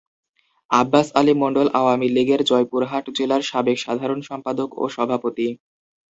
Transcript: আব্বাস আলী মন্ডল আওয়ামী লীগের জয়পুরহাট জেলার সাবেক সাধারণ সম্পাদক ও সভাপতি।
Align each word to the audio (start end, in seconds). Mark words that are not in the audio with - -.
আব্বাস 0.71 1.07
আলী 1.15 1.33
মন্ডল 1.41 1.67
আওয়ামী 1.79 2.07
লীগের 2.15 2.41
জয়পুরহাট 2.49 3.05
জেলার 3.17 3.41
সাবেক 3.43 3.77
সাধারণ 3.79 4.19
সম্পাদক 4.29 4.69
ও 4.77 4.83
সভাপতি। 4.89 5.47